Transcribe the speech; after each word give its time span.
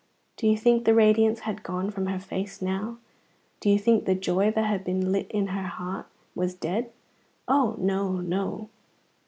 Do 0.35 0.47
you 0.47 0.57
think 0.57 0.85
the 0.85 0.95
radiance 0.95 1.41
had 1.41 1.61
gone 1.61 1.91
from 1.91 2.07
her 2.07 2.17
face 2.17 2.59
now? 2.59 2.97
Do 3.59 3.69
you 3.69 3.77
think 3.77 4.05
the 4.05 4.15
joy 4.15 4.49
that 4.49 4.65
had 4.65 4.83
been 4.83 5.11
lit 5.11 5.29
in 5.29 5.49
her 5.49 5.67
heart 5.67 6.07
was 6.33 6.55
dead? 6.55 6.91
Oh, 7.47 7.75
no, 7.77 8.13
no! 8.13 8.69